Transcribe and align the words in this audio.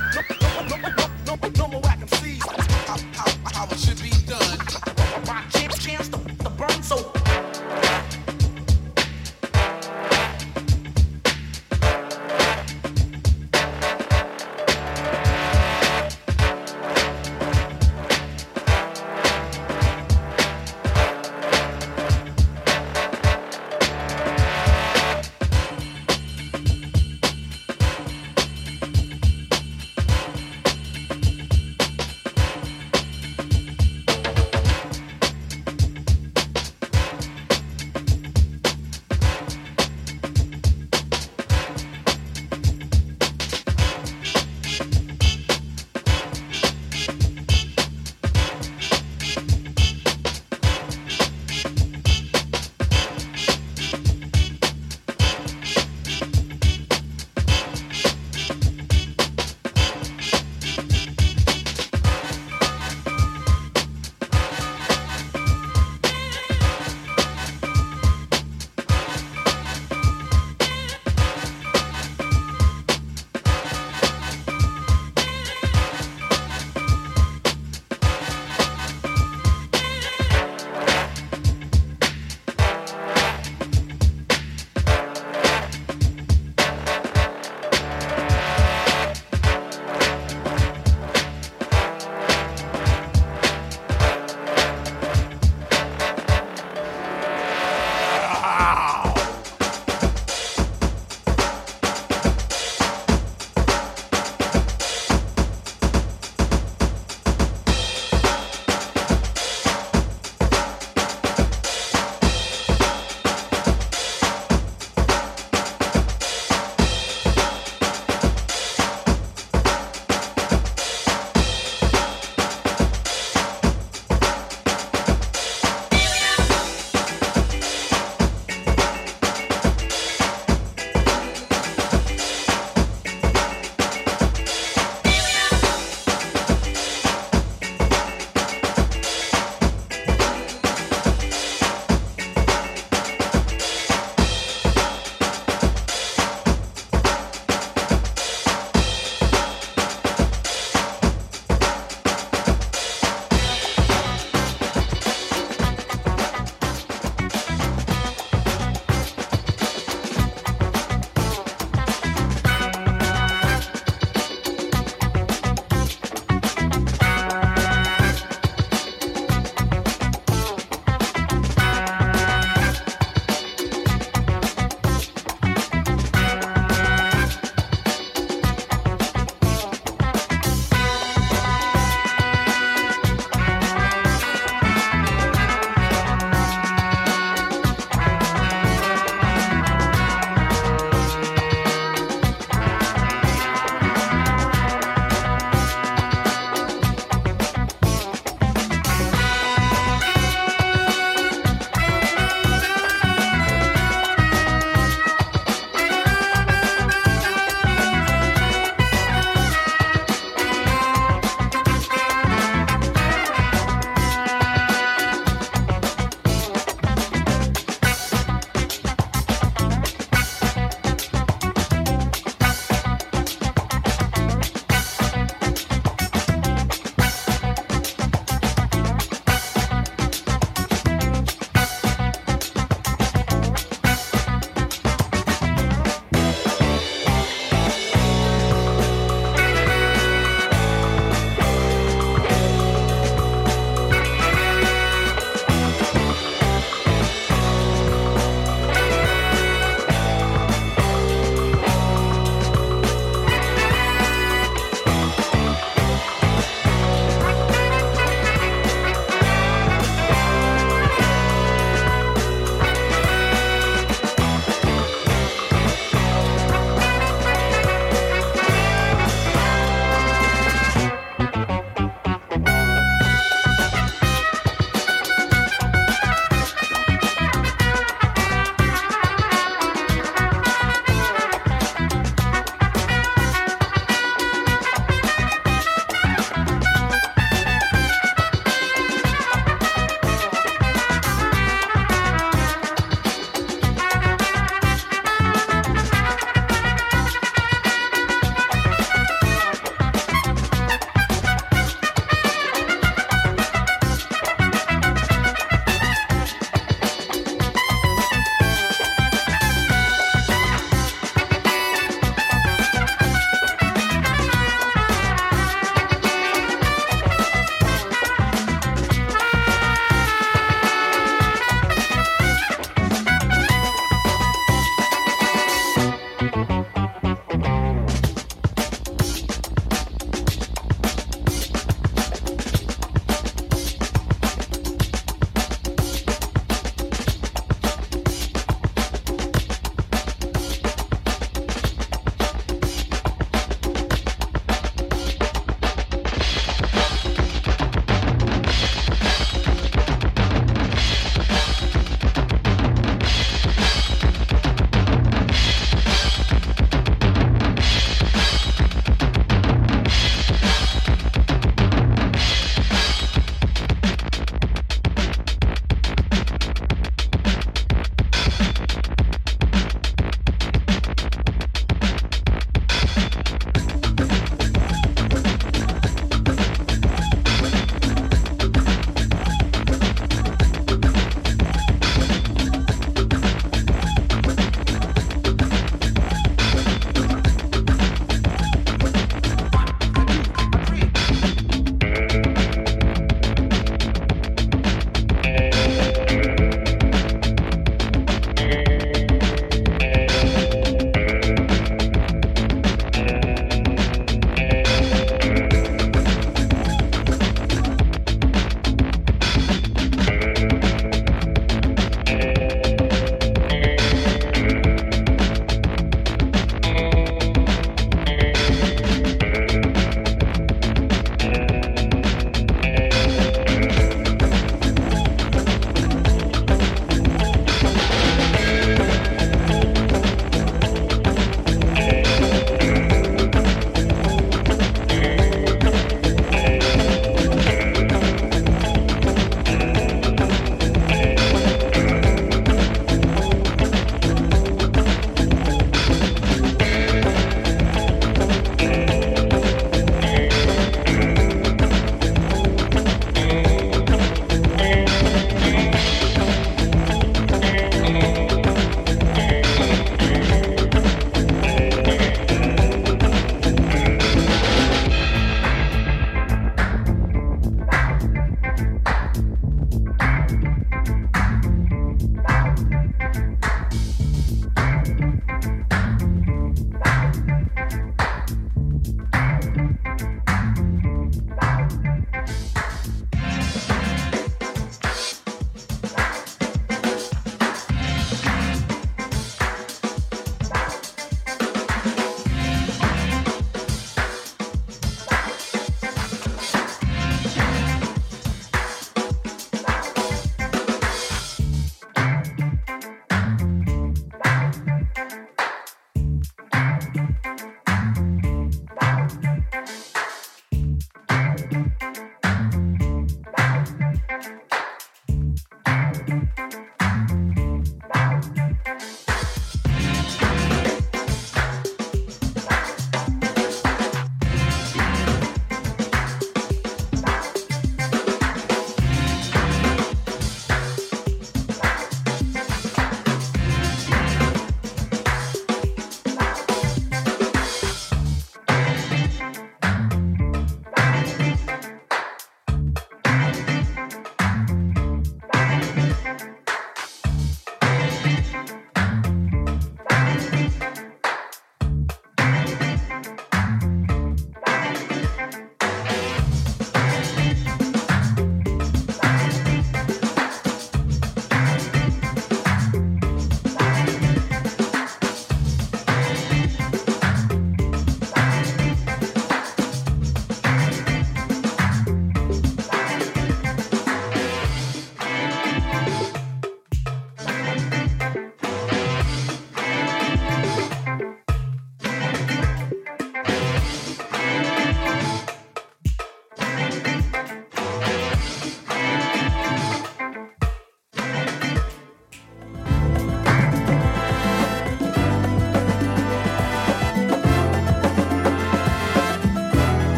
it. 0.00 0.39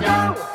go. 0.00 0.45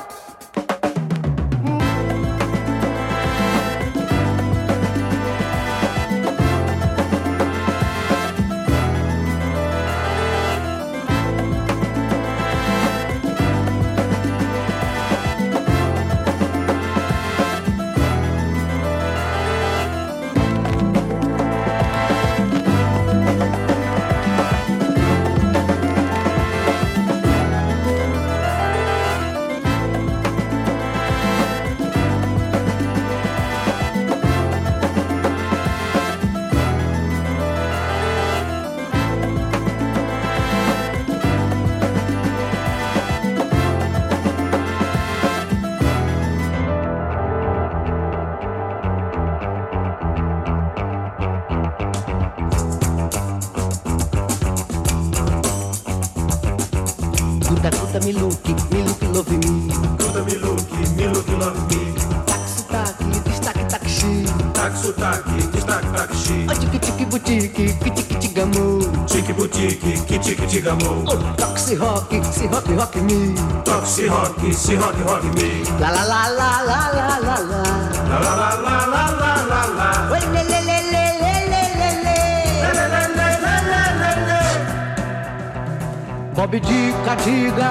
Sotaque, 64.91 65.51
destaque, 65.53 65.91
taxi. 65.95 66.45
Oh, 66.49 66.53
tique, 66.53 66.79
tique, 66.81 67.07
boutique, 67.09 67.53
tique, 67.53 68.19
tique, 68.19 68.33
gamo. 68.33 68.79
Tique, 69.07 69.33
boutique, 69.35 70.05
que 70.07 70.17
tique, 70.17 70.47
tigamo. 70.47 71.03
Oh, 71.07 71.15
taxi, 71.37 71.75
rock, 71.77 72.13
se 72.31 72.47
rock, 72.47 72.67
rock 72.77 72.95
me. 73.03 73.35
Se 73.85 74.07
rock, 74.09 74.53
se 74.53 74.75
rock, 74.75 74.95
rock 75.07 75.23
me. 75.35 75.63
La 75.79 75.91
la 75.91 76.03
la 76.03 76.29
la 76.37 76.49
la 76.67 76.79
la 76.97 77.07
la 77.27 77.37
la. 77.49 77.61
La 78.09 78.17
la 78.19 78.31
la 78.35 78.49
la 78.63 78.75
la 78.91 79.03
la 79.21 79.31
la 79.51 79.61
la. 79.77 79.89
Oi, 80.11 80.19
le, 80.33 80.41
le, 80.51 80.59
le, 80.67 80.77
le, 80.91 81.03
le, 81.21 81.33
le, 81.51 81.63
le, 81.79 81.89
le. 82.03 82.15
Bob 86.35 86.51
Dica, 86.51 87.15
diga, 87.23 87.69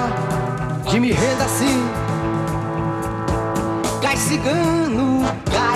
Jimmy 0.87 1.11
renda 1.11 1.45
assim. 1.45 1.81
Cai 4.01 4.17
cigano, 4.17 5.07
cai. 5.45 5.71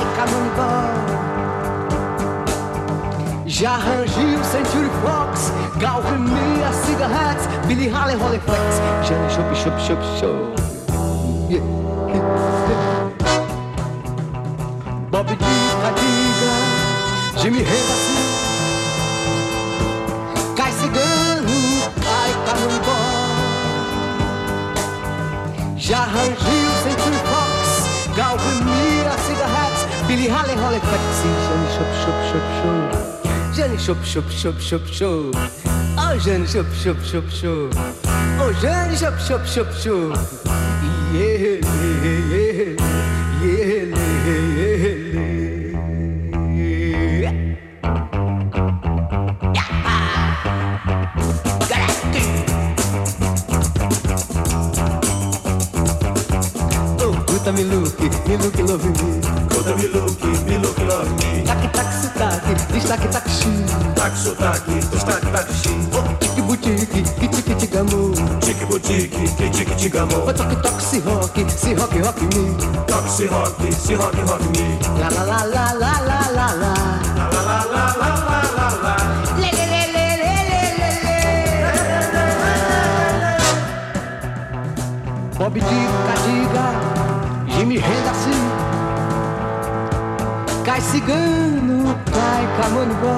Já 3.58 3.78
rangiu 3.78 4.44
Century 4.44 4.90
Fox, 5.02 5.54
Gal 5.78 6.02
Renia, 6.02 6.74
Billy 7.68 7.88
Haley, 7.88 8.18
Rolleiflex. 8.18 8.82
Já 9.02 9.16
chup, 9.30 9.46
chup, 9.56 9.74
chup, 9.80 10.00
chup. 10.20 10.60
Yeah. 11.50 11.64
Bob 15.10 15.28
Dica, 15.28 15.92
diga, 15.96 17.42
Jimmy 17.42 17.60
Rebacil. 17.60 18.26
Cai 20.58 20.72
cigano, 20.74 21.92
cai 22.04 22.34
canombó. 22.46 23.00
Já 25.78 26.04
rangiu 26.04 26.72
Century 26.84 27.20
Fox, 27.24 28.18
Gal 28.18 28.36
Renia, 28.36 29.12
Billy 29.26 29.46
Hats, 29.46 29.88
Billy 30.08 30.28
Flex, 30.28 30.56
Rolleiflex. 30.56 31.02
Já 31.24 31.68
chup, 31.72 31.88
chup, 32.04 32.16
chup, 32.34 32.92
chup. 32.92 33.05
jeune 33.56 33.78
chop 33.78 33.98
chop 34.04 34.26
chop 34.30 34.60
chop 34.60 34.82
chop. 34.92 35.34
Oh 35.98 36.18
jeune 36.20 36.46
chop 36.46 36.66
chop 36.84 36.98
chop 37.06 37.24
chop. 37.30 37.72
Oh 38.38 38.52
jeune 38.62 38.96
chop 38.98 39.14
chop 39.26 39.46
chop 39.46 39.68
chop. 39.82 40.18
Yeah, 41.14 41.38
yeah, 41.38 42.32
yeah. 42.32 42.45
Rock, 73.94 73.94
se 73.94 73.96
rock, 73.96 74.16
rock 74.28 74.42
me. 74.58 74.80
La 75.00 75.10
la 75.10 75.24
la 75.26 75.46
la 75.46 75.66
la 75.74 75.94
la 76.10 76.20
la 76.34 76.48
la. 76.62 76.74
La 77.16 77.26
la 77.30 77.42
la 77.46 77.60
la 77.72 77.86
la 78.02 78.10
la 78.26 78.40
la 78.58 78.68
la. 78.84 78.96
Le, 79.38 79.50
le, 79.52 79.66
le, 79.74 79.84
le, 79.94 80.06
le, 80.22 80.34
le, 80.50 80.62
le, 80.74 80.90
le. 81.04 81.18
Bob 85.38 85.54
Dica, 85.54 86.16
diga, 86.26 86.68
Jimmy 87.48 87.78
renda 87.78 88.12
assim. 88.12 88.46
Cai 90.64 90.82
cigano, 90.82 91.96
cai 92.06 92.46
camonibó. 92.58 93.18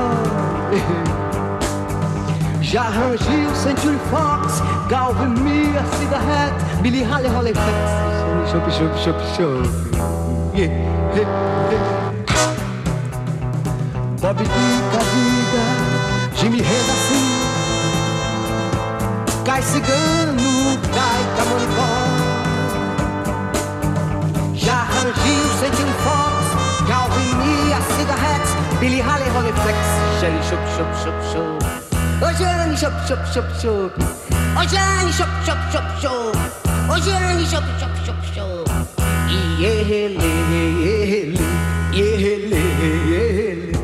Já 2.61 2.81
arranjei 2.81 3.47
o 3.47 3.55
Century 3.55 3.97
Fox, 4.11 4.61
Galvin 4.89 5.33
Mia, 5.41 5.83
Cigarette, 5.97 6.59
Billy 6.81 7.01
Holly, 7.03 7.29
Holly 7.29 7.53
Flex. 7.53 8.51
Shop, 8.51 8.69
shop, 8.69 8.93
shop, 8.97 9.19
shop. 9.35 9.96
Hey, 10.57 10.69
hey, 11.13 11.21
hey. 11.69 11.81
Bob 14.19 14.37
Dica, 14.37 15.01
vida, 15.13 15.63
Jimmy 16.33 16.61
Renda, 16.61 16.95
sim. 17.05 17.29
Cai 19.45 19.61
cigano, 19.61 20.79
gaita, 20.95 21.43
monicó. 21.45 21.89
Já 24.55 24.87
rangiu, 24.95 25.45
um 25.85 25.93
Fox, 26.03 26.33
Calvin 26.87 27.37
cigarrete 27.95 28.49
Billy 28.79 28.99
Haley, 28.99 29.29
Ronnie 29.35 29.53
Flex, 29.61 29.77
Jenny, 30.19 30.39
chup, 30.49 30.61
chup, 30.75 30.89
chup, 31.03 31.17
chup. 31.31 31.61
Ô, 32.19 32.33
Jenny, 32.33 32.75
chup, 32.75 32.93
chup, 33.07 33.21
chup, 33.31 33.47
chup. 33.61 33.93
Ô, 34.57 34.65
Jenny, 34.65 35.13
chup, 35.13 35.29
chup, 35.45 35.59
chup, 35.71 35.85
chup. 36.01 36.35
Ô, 36.89 36.97
Jenny, 36.99 37.45
chup, 37.45 37.63
chup, 37.79 37.93
chup, 38.03 38.15
chup. 38.33 38.76
예헬레 39.29 40.21
예헬레 40.53 41.37
예헬레 41.93 42.57
예헬레. 43.11 43.76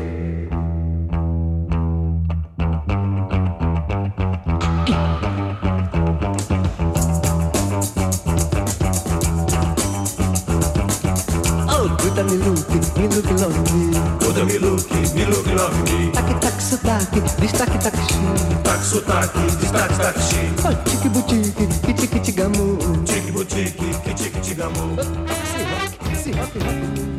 Me 12.36 12.44
look, 12.44 12.68
me 12.96 13.08
look, 13.08 13.30
love 13.40 13.72
me. 13.72 13.92
Guta 14.18 14.44
me 14.44 14.58
look, 14.58 14.90
me 15.14 15.24
look, 15.26 15.46
love 15.46 15.76
me. 15.84 16.10
Tac, 16.12 16.40
tac, 16.40 16.60
sotaque, 16.60 17.20
destaque, 17.40 17.78
taxi. 17.78 18.14
Tac, 18.62 18.82
sotaque, 18.82 19.46
destaque, 19.60 19.98
taxi. 19.98 20.36
Oh, 20.64 20.72
tique, 20.84 21.08
boutique, 21.10 21.54
que 21.54 21.92
tique, 21.92 22.22
tigamo. 22.22 22.78
Tique, 23.04 23.32
boutique, 23.32 23.76
que 24.04 24.12
tique, 24.14 24.40
tigamo. 24.40 24.96
Se 24.96 25.62
rock, 25.70 26.16
se 26.16 26.32
rock, 26.32 26.54
rock. 26.54 27.13